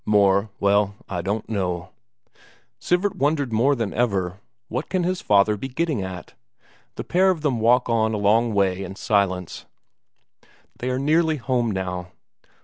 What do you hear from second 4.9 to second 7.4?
his father be getting at? The pair